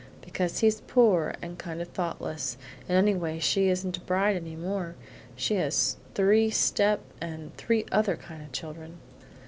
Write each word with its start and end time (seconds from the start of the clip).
"Because 0.23 0.61
he's 0.61 0.81
poor 0.81 1.35
and 1.43 1.59
kind 1.59 1.79
of 1.79 1.87
thoughtless, 1.89 2.57
and 2.89 2.97
anyway 2.97 3.37
she 3.37 3.69
isn't 3.69 3.97
a 3.97 3.99
bride 3.99 4.35
any 4.35 4.55
more; 4.55 4.95
she 5.35 5.53
has 5.57 5.97
three 6.15 6.49
step 6.49 7.01
and 7.21 7.55
three 7.55 7.85
other 7.91 8.15
kind 8.15 8.41
of 8.41 8.51
children." 8.51 8.97